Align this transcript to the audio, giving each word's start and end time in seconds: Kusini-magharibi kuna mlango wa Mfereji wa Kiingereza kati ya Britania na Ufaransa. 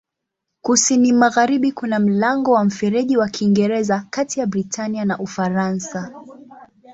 Kusini-magharibi 0.61 1.71
kuna 1.71 1.99
mlango 1.99 2.51
wa 2.51 2.63
Mfereji 2.63 3.17
wa 3.17 3.29
Kiingereza 3.29 4.07
kati 4.09 4.39
ya 4.39 4.45
Britania 4.45 5.05
na 5.05 5.19
Ufaransa. 5.19 6.11